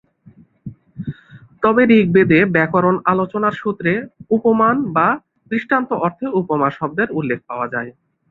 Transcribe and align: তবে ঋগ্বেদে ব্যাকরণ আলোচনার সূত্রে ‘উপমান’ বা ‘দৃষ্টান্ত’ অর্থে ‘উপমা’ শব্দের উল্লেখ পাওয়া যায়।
তবে 1.63 1.81
ঋগ্বেদে 1.93 2.39
ব্যাকরণ 2.55 2.95
আলোচনার 3.05 3.53
সূত্রে 3.53 3.91
‘উপমান’ 4.31 4.75
বা 4.95 5.07
‘দৃষ্টান্ত’ 5.51 5.89
অর্থে 6.05 6.25
‘উপমা’ 6.39 6.67
শব্দের 6.77 7.09
উল্লেখ 7.19 7.39
পাওয়া 7.49 7.67
যায়। 7.73 7.89